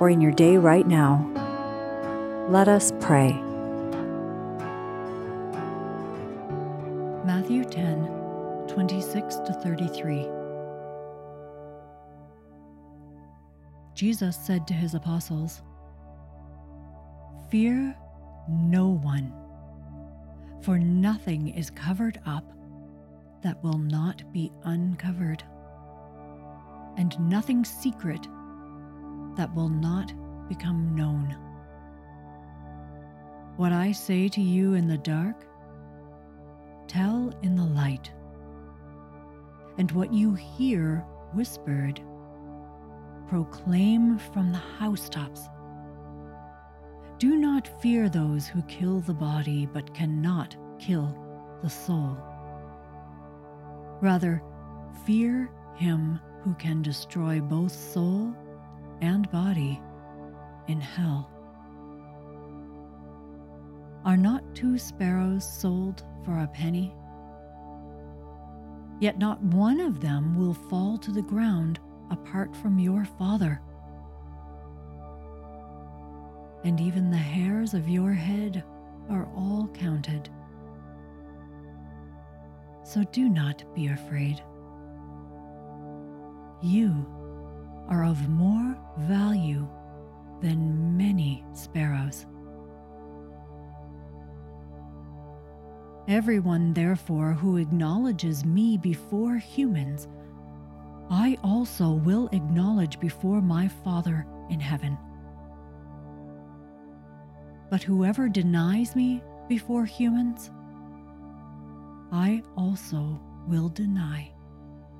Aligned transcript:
or 0.00 0.10
in 0.10 0.20
your 0.20 0.32
day 0.32 0.56
right 0.56 0.86
now, 0.86 1.26
let 2.48 2.68
us 2.68 2.92
pray. 3.00 3.32
Matthew 7.24 7.64
10 7.64 8.66
26 8.68 9.36
to 9.36 9.52
33. 9.62 10.28
Jesus 13.94 14.36
said 14.36 14.66
to 14.68 14.74
his 14.74 14.94
apostles, 14.94 15.62
Fear 17.50 17.96
no 18.48 18.88
one, 18.88 19.32
for 20.62 20.78
nothing 20.78 21.48
is 21.48 21.70
covered 21.70 22.20
up 22.24 22.44
that 23.42 23.62
will 23.64 23.78
not 23.78 24.22
be 24.32 24.52
uncovered, 24.64 25.42
and 26.96 27.18
nothing 27.18 27.64
secret 27.64 28.28
that 29.38 29.54
will 29.54 29.68
not 29.68 30.12
become 30.48 30.96
known. 30.96 31.36
What 33.56 33.72
I 33.72 33.92
say 33.92 34.28
to 34.30 34.40
you 34.40 34.74
in 34.74 34.88
the 34.88 34.98
dark, 34.98 35.46
tell 36.88 37.32
in 37.42 37.54
the 37.54 37.64
light, 37.64 38.10
and 39.78 39.92
what 39.92 40.12
you 40.12 40.34
hear 40.34 41.06
whispered, 41.34 42.00
proclaim 43.28 44.18
from 44.18 44.50
the 44.50 44.58
housetops. 44.58 45.42
Do 47.18 47.36
not 47.36 47.80
fear 47.80 48.08
those 48.08 48.48
who 48.48 48.62
kill 48.62 49.00
the 49.00 49.14
body 49.14 49.66
but 49.72 49.94
cannot 49.94 50.56
kill 50.80 51.16
the 51.62 51.70
soul. 51.70 52.18
Rather, 54.00 54.42
fear 55.06 55.48
him 55.76 56.18
who 56.42 56.54
can 56.54 56.82
destroy 56.82 57.40
both 57.40 57.72
soul 57.72 58.34
and 59.00 59.30
body 59.30 59.80
in 60.66 60.80
hell. 60.80 61.30
Are 64.04 64.16
not 64.16 64.42
two 64.54 64.78
sparrows 64.78 65.44
sold 65.44 66.02
for 66.24 66.38
a 66.38 66.46
penny? 66.46 66.94
Yet 69.00 69.18
not 69.18 69.42
one 69.42 69.80
of 69.80 70.00
them 70.00 70.34
will 70.36 70.54
fall 70.54 70.98
to 70.98 71.12
the 71.12 71.22
ground 71.22 71.78
apart 72.10 72.54
from 72.56 72.78
your 72.78 73.04
Father. 73.04 73.60
And 76.64 76.80
even 76.80 77.10
the 77.10 77.16
hairs 77.16 77.74
of 77.74 77.88
your 77.88 78.12
head 78.12 78.64
are 79.08 79.28
all 79.36 79.68
counted. 79.74 80.28
So 82.82 83.04
do 83.12 83.28
not 83.28 83.62
be 83.74 83.88
afraid. 83.88 84.42
You 86.62 87.06
are 87.88 88.04
of 88.04 88.28
more 88.28 88.76
value 88.98 89.66
than 90.40 90.96
many 90.96 91.44
sparrows. 91.52 92.26
Everyone, 96.06 96.72
therefore, 96.72 97.32
who 97.32 97.58
acknowledges 97.58 98.44
me 98.44 98.78
before 98.78 99.36
humans, 99.36 100.08
I 101.10 101.36
also 101.42 101.92
will 101.92 102.28
acknowledge 102.32 102.98
before 102.98 103.42
my 103.42 103.68
Father 103.68 104.26
in 104.48 104.60
heaven. 104.60 104.96
But 107.70 107.82
whoever 107.82 108.28
denies 108.28 108.96
me 108.96 109.22
before 109.48 109.84
humans, 109.84 110.50
I 112.10 112.42
also 112.56 113.20
will 113.46 113.68
deny 113.68 114.32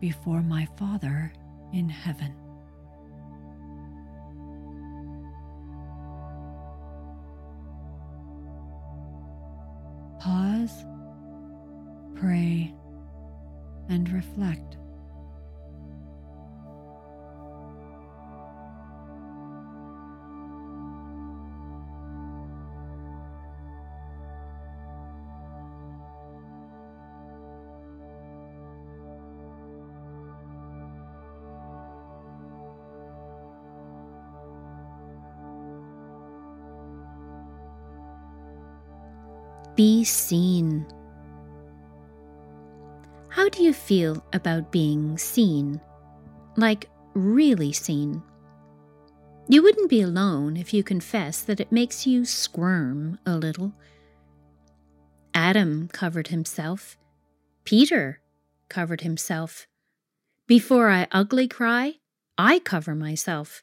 before 0.00 0.42
my 0.42 0.66
Father 0.78 1.32
in 1.74 1.88
heaven. 1.88 2.34
Pray, 12.24 12.72
and 13.90 14.10
reflect. 14.10 14.78
Be 39.76 40.04
seen. 40.04 40.86
How 43.44 43.50
do 43.50 43.62
you 43.62 43.74
feel 43.74 44.24
about 44.32 44.72
being 44.72 45.18
seen? 45.18 45.78
Like, 46.56 46.88
really 47.12 47.74
seen? 47.74 48.22
You 49.50 49.62
wouldn't 49.62 49.90
be 49.90 50.00
alone 50.00 50.56
if 50.56 50.72
you 50.72 50.82
confess 50.82 51.42
that 51.42 51.60
it 51.60 51.70
makes 51.70 52.06
you 52.06 52.24
squirm 52.24 53.18
a 53.26 53.36
little. 53.36 53.74
Adam 55.34 55.88
covered 55.88 56.28
himself. 56.28 56.96
Peter 57.64 58.22
covered 58.70 59.02
himself. 59.02 59.66
Before 60.46 60.88
I 60.88 61.06
ugly 61.12 61.46
cry, 61.46 61.96
I 62.38 62.60
cover 62.60 62.94
myself. 62.94 63.62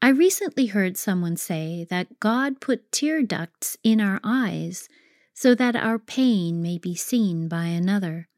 I 0.00 0.10
recently 0.10 0.66
heard 0.66 0.96
someone 0.96 1.36
say 1.36 1.84
that 1.90 2.20
God 2.20 2.60
put 2.60 2.92
tear 2.92 3.24
ducts 3.24 3.76
in 3.82 4.00
our 4.00 4.20
eyes 4.22 4.88
so 5.34 5.54
that 5.54 5.76
our 5.76 5.98
pain 5.98 6.62
may 6.62 6.78
be 6.78 6.94
seen 6.94 7.48
by 7.48 7.66
another. 7.66 8.28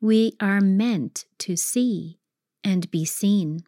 We 0.00 0.32
are 0.40 0.60
meant 0.60 1.26
to 1.38 1.56
see 1.56 2.18
and 2.64 2.90
be 2.90 3.04
seen. 3.04 3.60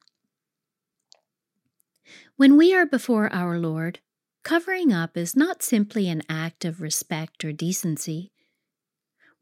When 2.36 2.56
we 2.56 2.74
are 2.74 2.86
before 2.86 3.32
our 3.32 3.58
Lord, 3.58 4.00
covering 4.42 4.92
up 4.92 5.16
is 5.16 5.36
not 5.36 5.62
simply 5.62 6.08
an 6.08 6.22
act 6.28 6.64
of 6.64 6.80
respect 6.80 7.44
or 7.44 7.52
decency. 7.52 8.32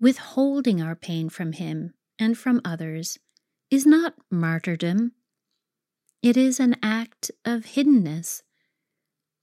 Withholding 0.00 0.82
our 0.82 0.96
pain 0.96 1.28
from 1.28 1.52
Him 1.52 1.94
and 2.18 2.36
from 2.36 2.60
others 2.64 3.18
is 3.70 3.86
not 3.86 4.14
martyrdom 4.30 5.12
it 6.26 6.36
is 6.36 6.58
an 6.58 6.74
act 6.82 7.30
of 7.44 7.64
hiddenness, 7.64 8.42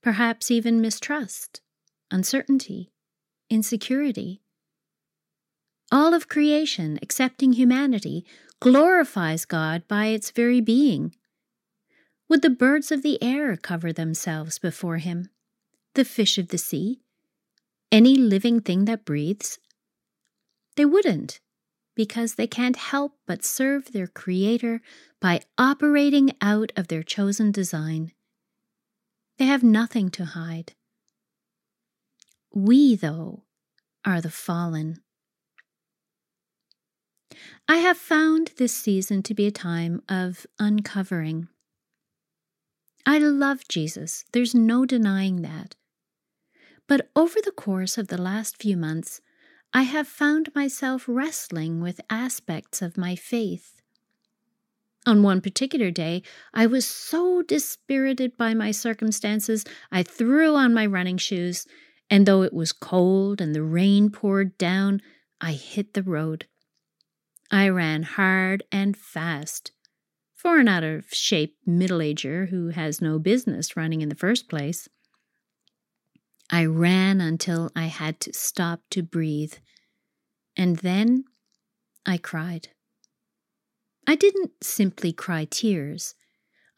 perhaps 0.02 0.50
even 0.50 0.82
mistrust, 0.82 1.62
uncertainty, 2.10 2.92
insecurity. 3.50 4.42
All 5.92 6.14
of 6.14 6.28
creation, 6.28 6.98
excepting 7.02 7.52
humanity, 7.52 8.24
glorifies 8.60 9.44
God 9.44 9.86
by 9.86 10.06
its 10.06 10.30
very 10.30 10.60
being. 10.60 11.14
Would 12.28 12.42
the 12.42 12.50
birds 12.50 12.90
of 12.90 13.02
the 13.02 13.22
air 13.22 13.56
cover 13.56 13.92
themselves 13.92 14.58
before 14.58 14.98
Him? 14.98 15.28
The 15.94 16.04
fish 16.04 16.38
of 16.38 16.48
the 16.48 16.58
sea? 16.58 17.00
Any 17.92 18.16
living 18.16 18.60
thing 18.60 18.86
that 18.86 19.04
breathes? 19.04 19.58
They 20.76 20.84
wouldn't 20.84 21.40
because 21.94 22.34
they 22.34 22.46
can't 22.46 22.76
help 22.76 23.16
but 23.26 23.44
serve 23.44 23.92
their 23.92 24.06
Creator 24.06 24.80
by 25.20 25.40
operating 25.58 26.32
out 26.40 26.72
of 26.76 26.88
their 26.88 27.02
chosen 27.02 27.52
design. 27.52 28.12
They 29.38 29.46
have 29.46 29.62
nothing 29.62 30.10
to 30.10 30.24
hide. 30.24 30.74
We, 32.54 32.94
though, 32.94 33.42
are 34.04 34.20
the 34.20 34.30
fallen. 34.30 35.00
I 37.68 37.78
have 37.78 37.98
found 37.98 38.52
this 38.56 38.72
season 38.72 39.24
to 39.24 39.34
be 39.34 39.46
a 39.46 39.50
time 39.50 40.02
of 40.08 40.46
uncovering. 40.60 41.48
I 43.04 43.18
love 43.18 43.66
Jesus, 43.68 44.24
there's 44.32 44.54
no 44.54 44.86
denying 44.86 45.42
that. 45.42 45.74
But 46.86 47.10
over 47.16 47.40
the 47.44 47.50
course 47.50 47.98
of 47.98 48.06
the 48.06 48.20
last 48.20 48.62
few 48.62 48.76
months, 48.76 49.20
I 49.72 49.82
have 49.82 50.06
found 50.06 50.54
myself 50.54 51.06
wrestling 51.08 51.80
with 51.80 52.00
aspects 52.08 52.80
of 52.80 52.96
my 52.96 53.16
faith. 53.16 53.82
On 55.06 55.24
one 55.24 55.40
particular 55.40 55.90
day, 55.90 56.22
I 56.54 56.66
was 56.66 56.86
so 56.86 57.42
dispirited 57.42 58.36
by 58.36 58.54
my 58.54 58.70
circumstances, 58.70 59.64
I 59.90 60.04
threw 60.04 60.54
on 60.54 60.72
my 60.72 60.86
running 60.86 61.18
shoes, 61.18 61.66
and 62.10 62.26
though 62.26 62.42
it 62.42 62.52
was 62.52 62.72
cold 62.72 63.40
and 63.40 63.54
the 63.54 63.62
rain 63.62 64.10
poured 64.10 64.56
down, 64.58 65.00
I 65.40 65.52
hit 65.52 65.94
the 65.94 66.02
road. 66.02 66.46
I 67.50 67.68
ran 67.68 68.02
hard 68.02 68.62
and 68.70 68.96
fast. 68.96 69.72
For 70.34 70.58
an 70.58 70.68
out 70.68 70.84
of 70.84 71.12
shape 71.12 71.56
middle 71.64 72.02
ager 72.02 72.46
who 72.46 72.68
has 72.68 73.00
no 73.00 73.18
business 73.18 73.76
running 73.76 74.02
in 74.02 74.10
the 74.10 74.14
first 74.14 74.48
place. 74.48 74.88
I 76.50 76.66
ran 76.66 77.20
until 77.20 77.70
I 77.74 77.86
had 77.86 78.20
to 78.20 78.32
stop 78.34 78.82
to 78.90 79.02
breathe, 79.02 79.54
and 80.56 80.76
then 80.76 81.24
I 82.04 82.18
cried. 82.18 82.68
I 84.06 84.14
didn't 84.14 84.52
simply 84.62 85.12
cry 85.12 85.46
tears, 85.46 86.14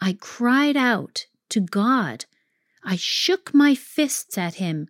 I 0.00 0.12
cried 0.12 0.76
out 0.76 1.26
to 1.48 1.60
God. 1.60 2.26
I 2.88 2.94
shook 2.94 3.52
my 3.52 3.74
fists 3.74 4.38
at 4.38 4.54
him. 4.54 4.86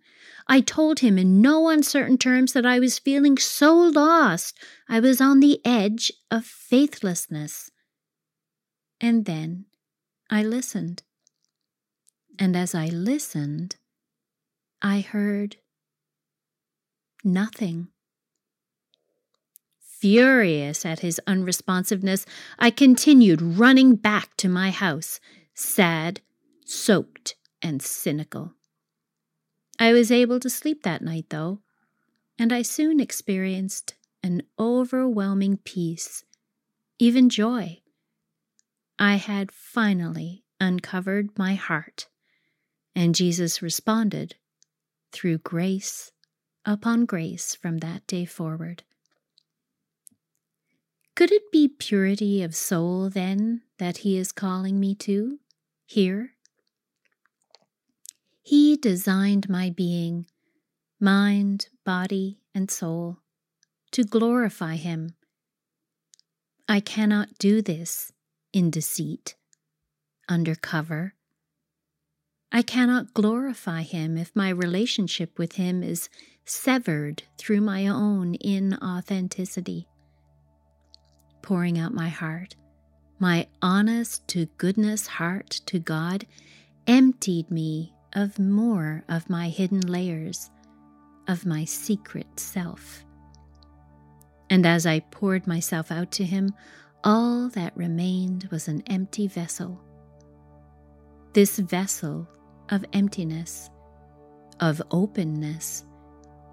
I 0.47 0.61
told 0.61 0.99
him 0.99 1.17
in 1.17 1.41
no 1.41 1.67
uncertain 1.67 2.19
terms 2.19 2.53
that 2.53 2.65
I 2.65 2.77
was 2.79 2.99
feeling 2.99 3.39
so 3.39 3.75
lost, 3.75 4.55
I 4.87 4.99
was 4.99 5.19
on 5.19 5.39
the 5.39 5.59
edge 5.65 6.11
of 6.29 6.45
faithlessness. 6.45 7.71
And 9.01 9.25
then 9.25 9.65
I 10.29 10.43
listened. 10.43 11.01
And 12.37 12.55
as 12.55 12.75
I 12.75 12.85
listened, 12.85 13.77
I 14.79 14.99
heard 14.99 15.55
nothing. 17.23 17.87
Furious 19.81 20.85
at 20.85 20.99
his 20.99 21.19
unresponsiveness, 21.25 22.27
I 22.59 22.69
continued 22.69 23.41
running 23.41 23.95
back 23.95 24.37
to 24.37 24.47
my 24.47 24.69
house, 24.69 25.19
sad, 25.55 26.21
soaked, 26.63 27.36
and 27.61 27.81
cynical. 27.81 28.53
I 29.79 29.93
was 29.93 30.11
able 30.11 30.39
to 30.39 30.49
sleep 30.49 30.83
that 30.83 31.01
night, 31.01 31.25
though, 31.29 31.61
and 32.39 32.51
I 32.51 32.61
soon 32.61 32.99
experienced 32.99 33.95
an 34.23 34.43
overwhelming 34.59 35.57
peace, 35.57 36.23
even 36.99 37.29
joy. 37.29 37.81
I 38.99 39.15
had 39.15 39.51
finally 39.51 40.43
uncovered 40.59 41.37
my 41.37 41.55
heart, 41.55 42.07
and 42.95 43.13
Jesus 43.13 43.61
responded 43.61 44.35
through 45.11 45.39
grace 45.39 46.11
upon 46.65 47.05
grace 47.05 47.55
from 47.55 47.77
that 47.77 48.05
day 48.07 48.25
forward. 48.25 48.83
Could 51.15 51.31
it 51.31 51.51
be 51.51 51.67
purity 51.67 52.43
of 52.43 52.55
soul, 52.55 53.09
then, 53.09 53.61
that 53.77 53.97
he 53.97 54.17
is 54.17 54.31
calling 54.31 54.79
me 54.79 54.93
to, 54.95 55.39
here? 55.85 56.33
He 58.47 58.77
designed 58.77 59.49
my 59.49 59.71
being, 59.71 60.25
mind, 61.01 61.67
body, 61.83 62.39
and 62.55 62.71
soul, 62.71 63.17
to 63.91 64.05
glorify 64.05 64.77
him. 64.77 65.15
I 66.65 66.79
cannot 66.79 67.37
do 67.39 67.61
this 67.61 68.13
in 68.53 68.69
deceit, 68.69 69.35
under 70.29 70.55
cover. 70.55 71.13
I 72.49 72.61
cannot 72.61 73.13
glorify 73.13 73.81
him 73.81 74.15
if 74.15 74.33
my 74.33 74.47
relationship 74.47 75.37
with 75.37 75.55
him 75.55 75.83
is 75.83 76.07
severed 76.45 77.23
through 77.37 77.59
my 77.59 77.85
own 77.85 78.37
inauthenticity 78.37 79.87
pouring 81.41 81.77
out 81.77 81.93
my 81.93 82.07
heart, 82.07 82.55
my 83.19 83.47
honest 83.61 84.25
to 84.29 84.45
goodness 84.57 85.05
heart 85.05 85.49
to 85.65 85.79
God, 85.79 86.25
emptied 86.87 87.51
me 87.51 87.93
of 88.13 88.39
more 88.39 89.03
of 89.09 89.29
my 89.29 89.49
hidden 89.49 89.81
layers, 89.81 90.49
of 91.27 91.45
my 91.45 91.65
secret 91.65 92.39
self. 92.39 93.03
And 94.49 94.65
as 94.65 94.85
I 94.85 94.99
poured 94.99 95.45
myself 95.45 95.91
out 95.91 96.11
to 96.13 96.23
Him, 96.23 96.53
all 97.03 97.49
that 97.49 97.75
remained 97.75 98.47
was 98.51 98.67
an 98.67 98.81
empty 98.87 99.27
vessel. 99.27 99.81
This 101.33 101.59
vessel 101.59 102.27
of 102.69 102.85
emptiness, 102.93 103.69
of 104.59 104.81
openness, 104.91 105.85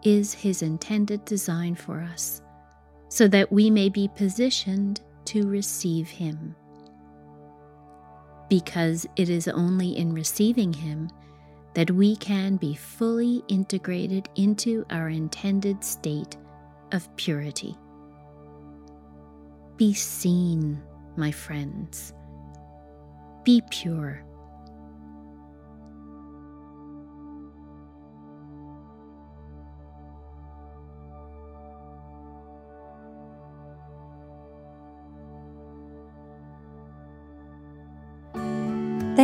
is 0.02 0.34
His 0.34 0.62
intended 0.62 1.24
design 1.24 1.74
for 1.74 2.00
us 2.00 2.42
so 3.08 3.28
that 3.28 3.52
we 3.52 3.70
may 3.70 3.88
be 3.88 4.08
positioned 4.16 5.00
to 5.26 5.48
receive 5.48 6.08
Him. 6.08 6.54
Because 8.50 9.06
it 9.16 9.30
is 9.30 9.48
only 9.48 9.96
in 9.96 10.12
receiving 10.12 10.72
Him 10.72 11.08
that 11.74 11.90
we 11.90 12.16
can 12.16 12.56
be 12.56 12.74
fully 12.74 13.42
integrated 13.48 14.28
into 14.36 14.86
our 14.90 15.08
intended 15.08 15.82
state 15.84 16.36
of 16.92 17.14
purity. 17.16 17.76
Be 19.76 19.92
seen, 19.92 20.80
my 21.16 21.32
friends. 21.32 22.12
Be 23.44 23.60
pure. 23.70 24.24